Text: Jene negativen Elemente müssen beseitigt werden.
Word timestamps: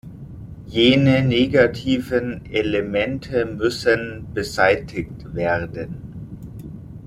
Jene 0.65 1.21
negativen 1.23 2.43
Elemente 2.51 3.45
müssen 3.45 4.33
beseitigt 4.33 5.35
werden. 5.35 6.17